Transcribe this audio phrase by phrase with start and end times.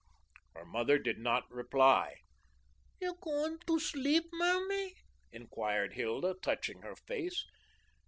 [0.55, 2.21] Her mother did not reply.
[2.99, 4.95] "You going to sleep, Mammy?"
[5.31, 7.45] inquired Hilda, touching her face.